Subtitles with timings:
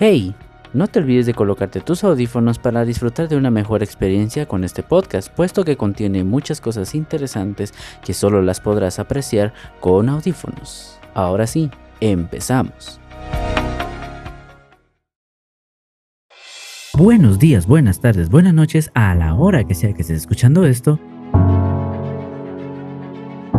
[0.00, 0.32] Hey,
[0.74, 4.84] no te olvides de colocarte tus audífonos para disfrutar de una mejor experiencia con este
[4.84, 11.00] podcast, puesto que contiene muchas cosas interesantes que solo las podrás apreciar con audífonos.
[11.14, 13.00] Ahora sí, empezamos.
[16.96, 21.00] Buenos días, buenas tardes, buenas noches a la hora que sea que estés escuchando esto.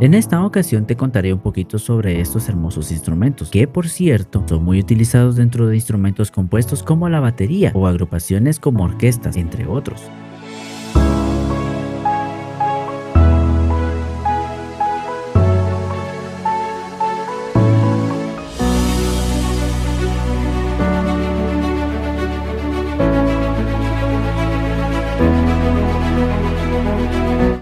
[0.02, 4.64] En esta ocasión te contaré un poquito sobre estos hermosos instrumentos, que por cierto son
[4.64, 10.02] muy utilizados dentro de instrumentos compuestos como la batería o agrupaciones como orquestas, entre otros.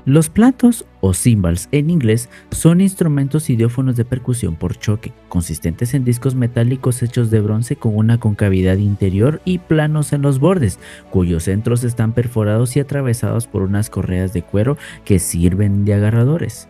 [0.08, 6.06] Los platos o cymbals en inglés son instrumentos idiófonos de percusión por choque, consistentes en
[6.06, 11.44] discos metálicos hechos de bronce con una concavidad interior y planos en los bordes, cuyos
[11.44, 16.70] centros están perforados y atravesados por unas correas de cuero que sirven de agarradores.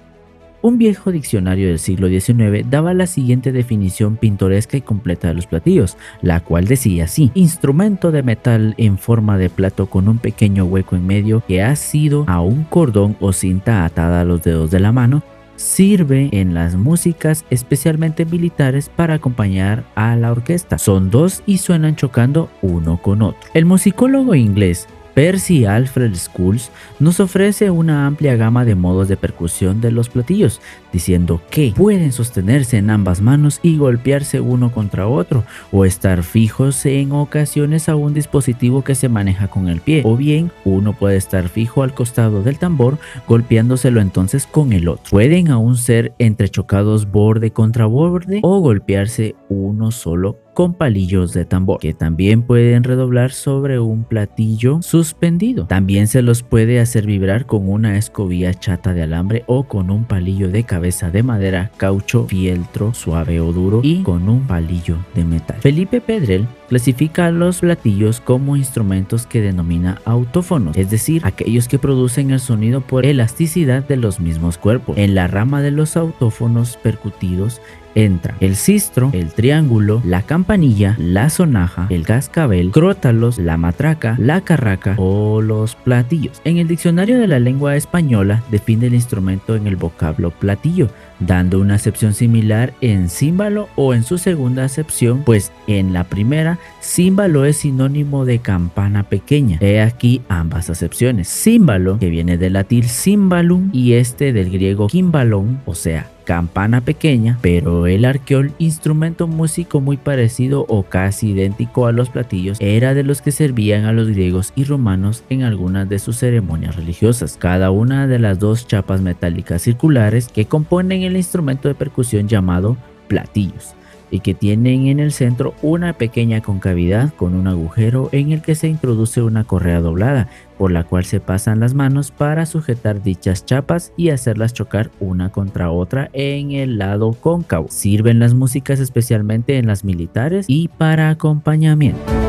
[0.61, 5.45] Un viejo diccionario del siglo XIX daba la siguiente definición pintoresca y completa de los
[5.45, 10.65] platillos, la cual decía así, instrumento de metal en forma de plato con un pequeño
[10.65, 14.71] hueco en medio que ha sido a un cordón o cinta atada a los dedos
[14.71, 15.21] de la mano,
[15.57, 20.77] sirve en las músicas especialmente militares para acompañar a la orquesta.
[20.77, 23.49] Son dos y suenan chocando uno con otro.
[23.53, 29.81] El musicólogo inglés Percy Alfred Schools nos ofrece una amplia gama de modos de percusión
[29.81, 30.61] de los platillos,
[30.93, 36.85] diciendo que pueden sostenerse en ambas manos y golpearse uno contra otro, o estar fijos
[36.85, 41.17] en ocasiones a un dispositivo que se maneja con el pie, o bien uno puede
[41.17, 45.09] estar fijo al costado del tambor, golpeándoselo entonces con el otro.
[45.09, 51.79] Pueden aún ser entrechocados borde contra borde o golpearse uno solo con palillos de tambor,
[51.79, 55.67] que también pueden redoblar sobre un platillo suspendido.
[55.67, 60.05] También se los puede hacer vibrar con una escobilla chata de alambre o con un
[60.05, 65.25] palillo de cabeza de madera, caucho, fieltro, suave o duro y con un palillo de
[65.25, 65.57] metal.
[65.59, 72.31] Felipe Pedrel clasifica los platillos como instrumentos que denomina autófonos, es decir, aquellos que producen
[72.31, 74.97] el sonido por elasticidad de los mismos cuerpos.
[74.97, 77.61] En la rama de los autófonos percutidos
[77.97, 84.41] entra el cistro, el triángulo, la campanilla, la sonaja, el cascabel, crótalos, la matraca, la
[84.41, 86.41] carraca o los platillos.
[86.43, 91.59] En el diccionario de la lengua española define el instrumento en el vocablo platillo, dando
[91.59, 97.45] una acepción similar en címbalo o en su segunda acepción, pues en la primera, címbalo
[97.45, 99.57] es sinónimo de campana pequeña.
[99.59, 101.27] He aquí ambas acepciones.
[101.27, 107.39] Címbalo, que viene del latín cimbalum, y este del griego kimbalón, o sea, campana pequeña,
[107.41, 113.03] pero el arqueol, instrumento músico muy parecido o casi idéntico a los platillos, era de
[113.03, 117.37] los que servían a los griegos y romanos en algunas de sus ceremonias religiosas.
[117.39, 122.75] Cada una de las dos chapas metálicas circulares que componen el instrumento de percusión llamado
[123.07, 123.76] platillos
[124.11, 128.55] y que tienen en el centro una pequeña concavidad con un agujero en el que
[128.55, 133.45] se introduce una correa doblada, por la cual se pasan las manos para sujetar dichas
[133.45, 137.67] chapas y hacerlas chocar una contra otra en el lado cóncavo.
[137.69, 142.26] Sirven las músicas especialmente en las militares y para acompañamiento.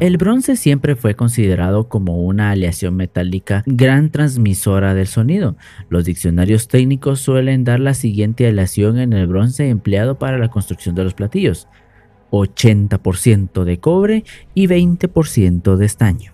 [0.00, 5.56] El bronce siempre fue considerado como una aleación metálica gran transmisora del sonido.
[5.88, 10.94] Los diccionarios técnicos suelen dar la siguiente aleación en el bronce empleado para la construcción
[10.94, 11.66] de los platillos.
[12.30, 16.32] 80% de cobre y 20% de estaño.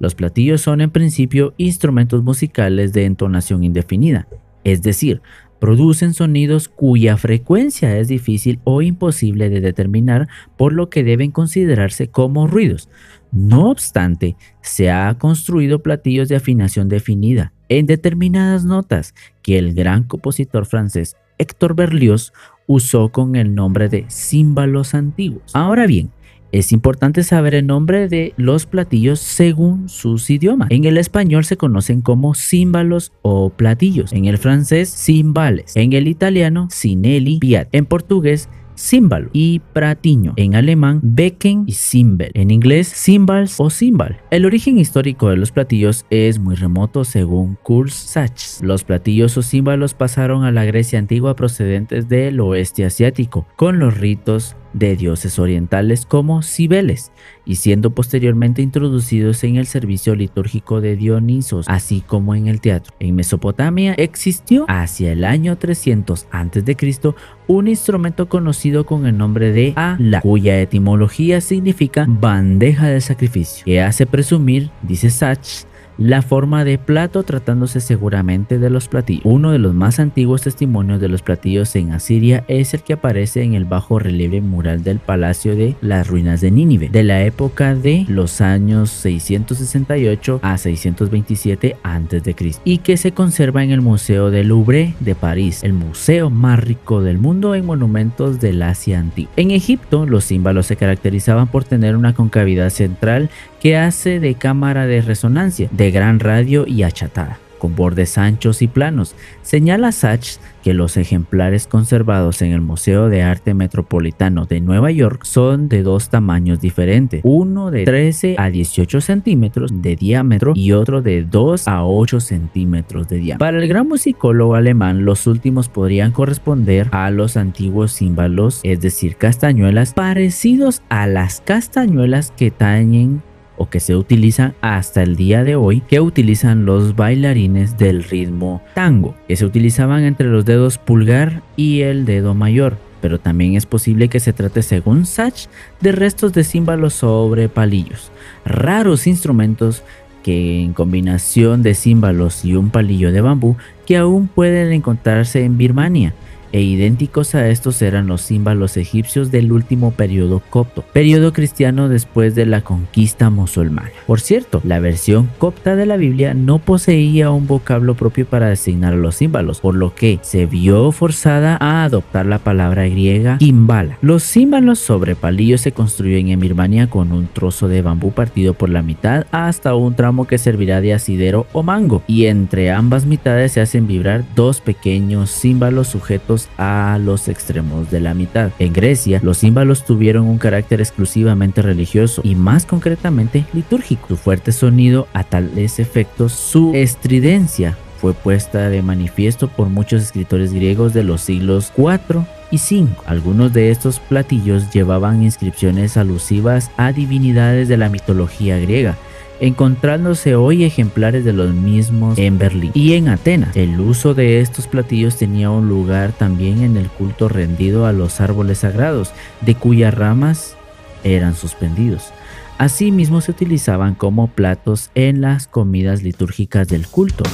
[0.00, 4.26] Los platillos son en principio instrumentos musicales de entonación indefinida,
[4.64, 5.22] es decir,
[5.60, 12.08] producen sonidos cuya frecuencia es difícil o imposible de determinar, por lo que deben considerarse
[12.08, 12.88] como ruidos.
[13.30, 20.02] No obstante, se ha construido platillos de afinación definida en determinadas notas que el gran
[20.04, 22.32] compositor francés Héctor Berlioz
[22.66, 25.50] usó con el nombre de címbalos antiguos.
[25.54, 26.10] Ahora bien,
[26.52, 30.70] es importante saber el nombre de los platillos según sus idiomas.
[30.70, 34.12] En el español se conocen como címbalos o platillos.
[34.12, 35.76] En el francés, cimbales.
[35.76, 37.68] En el italiano, cinelli, piat.
[37.72, 38.48] En portugués,
[38.80, 40.32] címbalo y pratiño.
[40.36, 42.30] En alemán, becken y cymbal.
[42.34, 44.18] En inglés, cymbals o cymbal.
[44.30, 48.60] El origen histórico de los platillos es muy remoto según Kurt Sachs.
[48.62, 53.98] Los platillos o címbalos pasaron a la Grecia antigua procedentes del oeste asiático, con los
[53.98, 57.12] ritos de dioses orientales como Cibeles
[57.44, 62.94] y siendo posteriormente introducidos en el servicio litúrgico de Dionisos, así como en el teatro.
[63.00, 67.14] En Mesopotamia existió hacia el año 300 a.C.
[67.46, 73.80] un instrumento conocido con el nombre de Ala, cuya etimología significa bandeja de sacrificio, que
[73.80, 75.66] hace presumir, dice Sachs,
[76.00, 79.22] la forma de plato tratándose seguramente de los platillos.
[79.26, 83.42] Uno de los más antiguos testimonios de los platillos en Asiria es el que aparece
[83.42, 87.74] en el bajo relieve mural del palacio de las ruinas de Nínive, de la época
[87.74, 92.36] de los años 668 a 627 a.C.
[92.64, 97.02] y que se conserva en el Museo del Louvre de París, el museo más rico
[97.02, 99.32] del mundo en monumentos del Asia antigua.
[99.36, 103.28] En Egipto, los símbolos se caracterizaban por tener una concavidad central
[103.60, 108.68] que hace de cámara de resonancia, de gran radio y achatada, con bordes anchos y
[108.68, 109.14] planos.
[109.42, 115.24] Señala Sachs que los ejemplares conservados en el Museo de Arte Metropolitano de Nueva York
[115.24, 121.02] son de dos tamaños diferentes, uno de 13 a 18 centímetros de diámetro y otro
[121.02, 123.46] de 2 a 8 centímetros de diámetro.
[123.46, 129.16] Para el gran musicólogo alemán, los últimos podrían corresponder a los antiguos címbalos, es decir,
[129.16, 133.22] castañuelas, parecidos a las castañuelas que tañen
[133.60, 138.62] o que se utilizan hasta el día de hoy que utilizan los bailarines del ritmo
[138.74, 142.78] tango, que se utilizaban entre los dedos pulgar y el dedo mayor.
[143.02, 145.50] Pero también es posible que se trate, según Sachs,
[145.82, 148.10] de restos de címbalos sobre palillos,
[148.46, 149.82] raros instrumentos
[150.22, 155.58] que en combinación de címbalos y un palillo de bambú que aún pueden encontrarse en
[155.58, 156.14] Birmania
[156.52, 162.34] e idénticos a estos eran los símbolos egipcios del último periodo copto, periodo cristiano después
[162.34, 163.90] de la conquista musulmana.
[164.06, 168.94] Por cierto, la versión copta de la Biblia no poseía un vocablo propio para designar
[168.94, 173.98] los símbolos, por lo que se vio forzada a adoptar la palabra griega kimbala.
[174.02, 178.68] Los símbolos sobre palillos se construyen en Birmania con un trozo de bambú partido por
[178.68, 183.52] la mitad hasta un tramo que servirá de asidero o mango, y entre ambas mitades
[183.52, 188.50] se hacen vibrar dos pequeños símbolos sujetos a los extremos de la mitad.
[188.58, 194.08] En Grecia, los símbolos tuvieron un carácter exclusivamente religioso y más concretamente litúrgico.
[194.08, 200.54] Su fuerte sonido a tales efectos, su estridencia fue puesta de manifiesto por muchos escritores
[200.54, 203.04] griegos de los siglos 4 y 5.
[203.06, 208.96] Algunos de estos platillos llevaban inscripciones alusivas a divinidades de la mitología griega,
[209.40, 213.56] encontrándose hoy ejemplares de los mismos en Berlín y en Atenas.
[213.56, 218.20] El uso de estos platillos tenía un lugar también en el culto rendido a los
[218.20, 220.56] árboles sagrados, de cuyas ramas
[221.02, 222.12] eran suspendidos.
[222.58, 227.24] Asimismo se utilizaban como platos en las comidas litúrgicas del culto.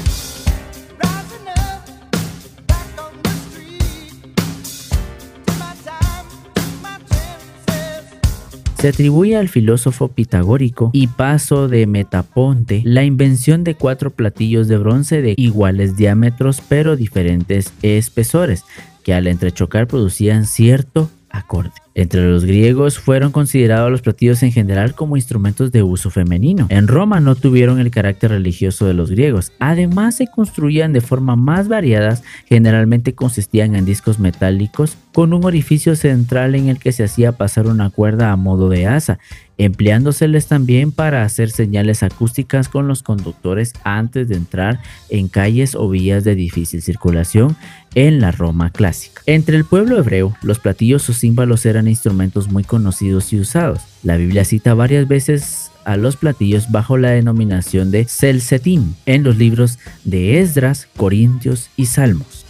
[8.79, 14.77] Se atribuye al filósofo pitagórico y paso de Metaponte la invención de cuatro platillos de
[14.77, 18.65] bronce de iguales diámetros pero diferentes espesores,
[19.03, 21.86] que al entrechocar producían cierto acorde.
[21.99, 26.67] Entre los griegos fueron considerados los platillos en general como instrumentos de uso femenino.
[26.69, 29.53] En Roma no tuvieron el carácter religioso de los griegos.
[29.61, 35.97] Además se construían de forma más variadas, generalmente consistían en discos metálicos con un orificio
[35.97, 39.19] central en el que se hacía pasar una cuerda a modo de asa,
[39.57, 45.89] empleándoseles también para hacer señales acústicas con los conductores antes de entrar en calles o
[45.89, 47.57] vías de difícil circulación
[47.95, 49.23] en la Roma clásica.
[49.25, 53.81] Entre el pueblo hebreo, los platillos o símbolos eran instrumentos muy conocidos y usados.
[54.03, 59.37] La Biblia cita varias veces a los platillos bajo la denominación de Selsetim en los
[59.37, 62.46] libros de Esdras, Corintios y Salmos.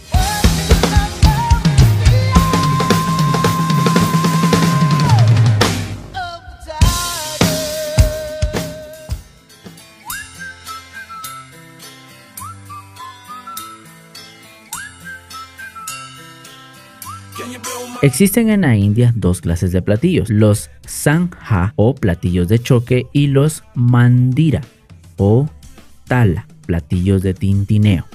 [18.03, 23.27] Existen en la India dos clases de platillos, los sanja o platillos de choque y
[23.27, 24.61] los mandira
[25.17, 25.49] o
[26.07, 28.05] tala, platillos de tintineo.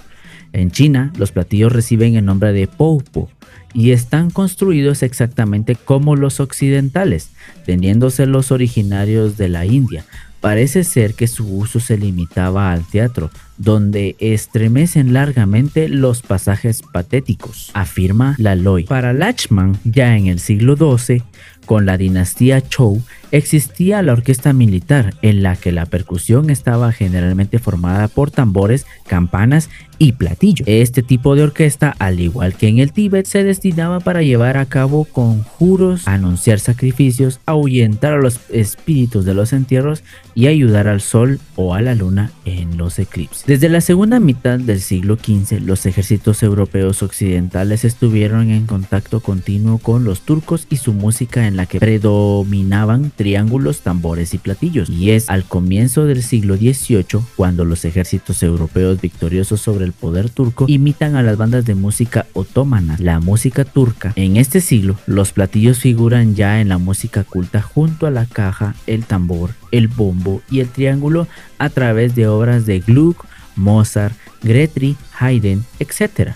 [0.52, 3.28] En China, los platillos reciben el nombre de poupo
[3.74, 7.30] y están construidos exactamente como los occidentales,
[7.66, 10.04] teniéndose los originarios de la India,
[10.42, 17.70] Parece ser que su uso se limitaba al teatro, donde estremecen largamente los pasajes patéticos,
[17.74, 18.82] afirma Laloy.
[18.82, 21.22] Para Lachman, ya en el siglo XII,
[21.64, 23.00] con la dinastía Chou
[23.32, 29.70] existía la orquesta militar en la que la percusión estaba generalmente formada por tambores, campanas
[29.98, 30.64] y platillo.
[30.66, 34.66] Este tipo de orquesta, al igual que en el Tíbet, se destinaba para llevar a
[34.66, 40.02] cabo conjuros, anunciar sacrificios, ahuyentar a los espíritus de los entierros
[40.34, 43.46] y ayudar al sol o a la luna en los eclipses.
[43.46, 49.78] Desde la segunda mitad del siglo XV, los ejércitos europeos occidentales estuvieron en contacto continuo
[49.78, 54.90] con los turcos y su música en la que predominaban triángulos, tambores y platillos.
[54.90, 60.28] Y es al comienzo del siglo XVIII cuando los ejércitos europeos victoriosos sobre el poder
[60.28, 64.12] turco imitan a las bandas de música otomana, la música turca.
[64.16, 68.74] En este siglo, los platillos figuran ya en la música culta junto a la caja,
[68.88, 73.24] el tambor, el bombo y el triángulo a través de obras de Gluck,
[73.54, 76.32] Mozart, Gretry, Haydn, etc.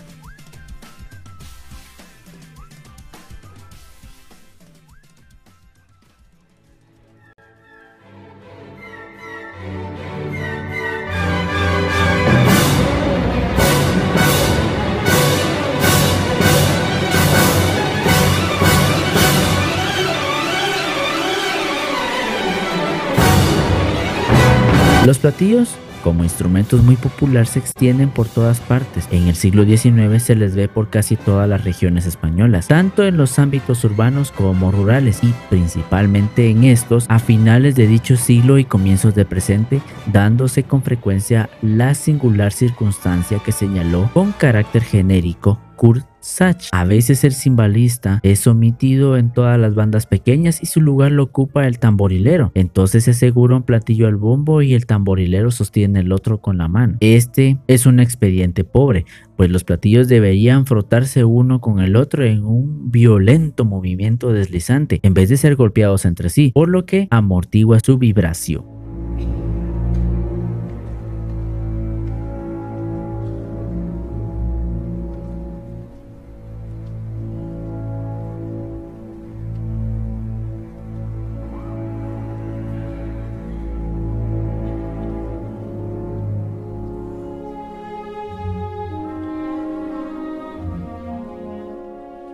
[25.07, 29.07] Los platillos como instrumentos muy populares se extienden por todas partes.
[29.13, 33.17] En el siglo XIX se les ve por casi todas las regiones españolas, tanto en
[33.17, 38.65] los ámbitos urbanos como rurales y principalmente en estos a finales de dicho siglo y
[38.65, 39.81] comienzos de presente,
[40.13, 46.69] dándose con frecuencia la singular circunstancia que señaló con carácter genérico Kurt Sach.
[46.73, 51.23] A veces el cimbalista es omitido en todas las bandas pequeñas y su lugar lo
[51.23, 52.51] ocupa el tamborilero.
[52.55, 56.67] Entonces se asegura un platillo al bombo y el tamborilero sostiene el otro con la
[56.67, 56.97] mano.
[57.01, 59.07] Este es un expediente pobre,
[59.37, 65.15] pues los platillos deberían frotarse uno con el otro en un violento movimiento deslizante en
[65.15, 68.76] vez de ser golpeados entre sí, por lo que amortigua su vibración.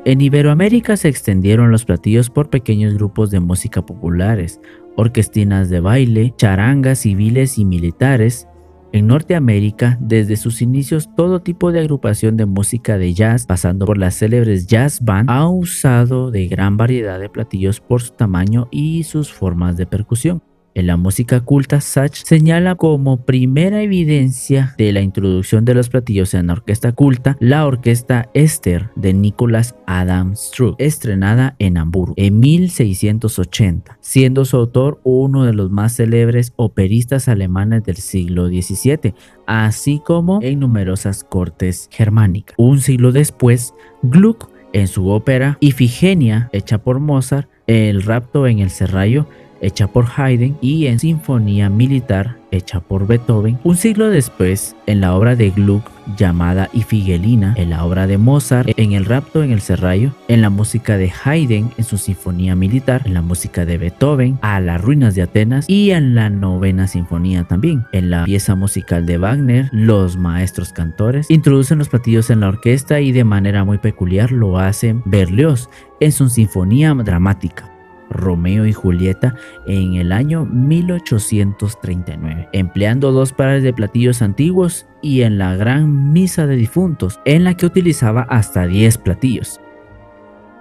[0.04, 4.60] En Iberoamérica se extendieron los platillos por pequeños grupos de música populares,
[4.96, 8.48] orquestinas de baile, charangas civiles y militares.
[8.90, 13.96] En Norteamérica, desde sus inicios, todo tipo de agrupación de música de jazz, pasando por
[13.96, 19.04] las célebres jazz band, ha usado de gran variedad de platillos por su tamaño y
[19.04, 20.42] sus formas de percusión.
[20.74, 26.32] En la música culta, Sach señala como primera evidencia de la introducción de los platillos
[26.32, 32.40] en la orquesta culta la orquesta Esther de Nicholas Adam Struck, estrenada en Hamburgo en
[32.40, 39.14] 1680, siendo su autor uno de los más célebres operistas alemanes del siglo XVII,
[39.46, 42.54] así como en numerosas cortes germánicas.
[42.56, 48.70] Un siglo después, Gluck en su ópera Ifigenia, hecha por Mozart, El rapto en el
[48.70, 49.26] serrallo,
[49.62, 53.58] hecha por Haydn, y en Sinfonía Militar, hecha por Beethoven.
[53.64, 58.68] Un siglo después, en la obra de Gluck llamada Ifigelina, en la obra de Mozart,
[58.76, 63.02] en El rapto en el Serrallo, en la música de Haydn en su Sinfonía Militar,
[63.04, 67.44] en la música de Beethoven, a las ruinas de Atenas y en la novena sinfonía
[67.44, 67.84] también.
[67.92, 73.00] En la pieza musical de Wagner, los maestros cantores introducen los platillos en la orquesta
[73.00, 77.71] y de manera muy peculiar lo hacen Berlioz en su Sinfonía Dramática.
[78.12, 79.34] Romeo y Julieta
[79.66, 86.46] en el año 1839, empleando dos pares de platillos antiguos y en la Gran Misa
[86.46, 89.60] de Difuntos, en la que utilizaba hasta 10 platillos.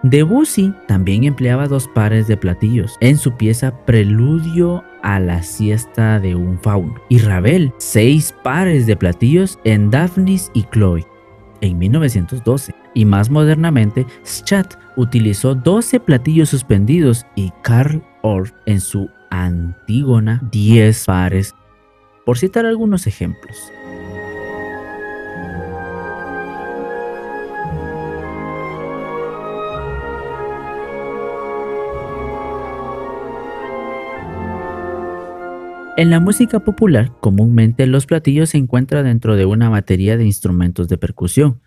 [0.04, 6.34] Debussy también empleaba dos pares de platillos en su pieza Preludio a la siesta de
[6.34, 11.06] un fauno y Ravel seis pares de platillos en Daphnis y Chloe
[11.62, 19.10] en 1912 y más modernamente Schat utilizó 12 platillos suspendidos y Karl Orff en su
[19.30, 21.56] Antígona 10 pares,
[22.26, 23.58] por citar algunos ejemplos.
[35.98, 40.88] En la música popular, comúnmente los platillos se encuentran dentro de una batería de instrumentos
[40.88, 41.62] de percusión,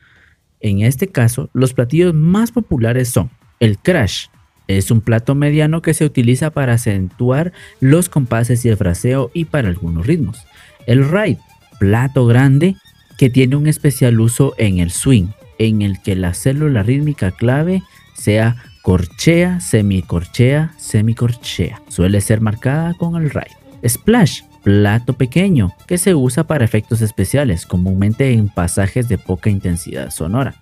[0.64, 3.28] en este caso, los platillos más populares son
[3.60, 4.28] el crash.
[4.66, 9.44] Es un plato mediano que se utiliza para acentuar los compases y el fraseo y
[9.44, 10.38] para algunos ritmos.
[10.86, 11.38] El ride,
[11.78, 12.76] plato grande
[13.18, 15.26] que tiene un especial uso en el swing,
[15.58, 17.82] en el que la célula rítmica clave
[18.14, 21.82] sea Corchea, semicorchea, semicorchea.
[21.88, 23.52] Suele ser marcada con el raid.
[23.86, 30.10] Splash, plato pequeño que se usa para efectos especiales, comúnmente en pasajes de poca intensidad
[30.10, 30.54] sonora.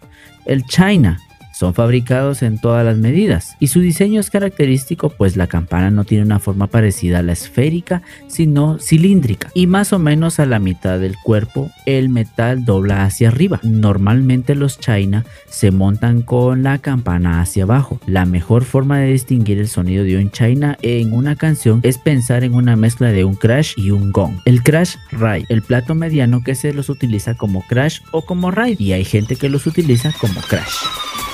[0.45, 1.21] El China,
[1.63, 6.03] son fabricados en todas las medidas y su diseño es característico pues la campana no
[6.03, 10.59] tiene una forma parecida a la esférica sino cilíndrica y más o menos a la
[10.59, 13.61] mitad del cuerpo el metal dobla hacia arriba.
[13.63, 18.01] Normalmente los China se montan con la campana hacia abajo.
[18.07, 22.43] La mejor forma de distinguir el sonido de un China en una canción es pensar
[22.43, 24.41] en una mezcla de un crash y un gong.
[24.47, 28.83] El crash ride, el plato mediano que se los utiliza como crash o como ride
[28.83, 31.32] y hay gente que los utiliza como crash.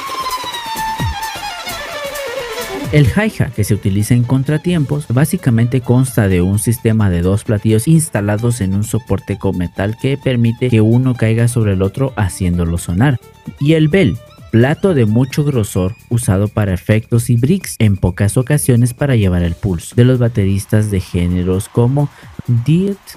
[2.91, 7.87] El hi-hat que se utiliza en contratiempos básicamente consta de un sistema de dos platillos
[7.87, 12.79] instalados en un soporte con metal que permite que uno caiga sobre el otro haciéndolo
[12.79, 13.21] sonar.
[13.61, 14.17] Y el bell,
[14.51, 19.55] plato de mucho grosor usado para efectos y bricks, en pocas ocasiones para llevar el
[19.55, 22.09] pulso, de los bateristas de géneros como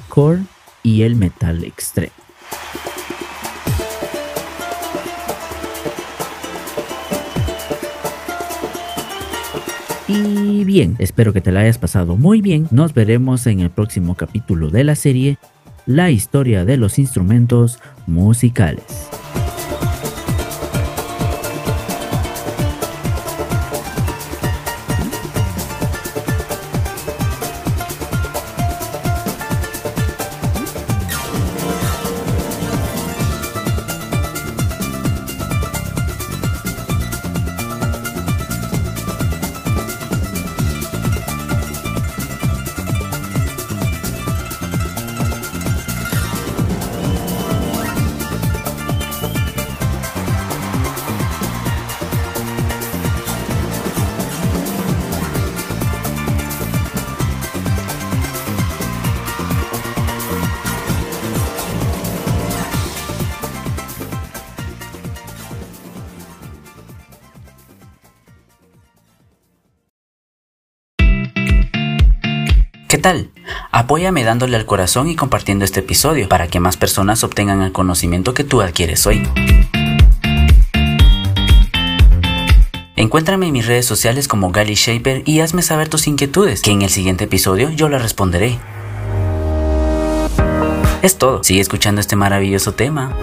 [0.10, 0.42] Core
[0.84, 2.12] y el metal extreme.
[10.13, 12.68] Y bien, espero que te la hayas pasado muy bien.
[12.70, 15.38] Nos veremos en el próximo capítulo de la serie
[15.86, 19.11] La historia de los instrumentos musicales.
[72.91, 73.29] ¿Qué tal?
[73.71, 78.33] Apóyame dándole al corazón y compartiendo este episodio para que más personas obtengan el conocimiento
[78.33, 79.25] que tú adquieres hoy.
[82.97, 86.82] Encuéntrame en mis redes sociales como Gali Shaper y hazme saber tus inquietudes, que en
[86.82, 88.60] el siguiente episodio yo las responderé.
[91.01, 93.15] Es todo, sigue escuchando este maravilloso tema.